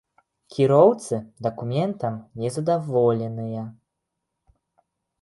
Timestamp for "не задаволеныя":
2.41-3.71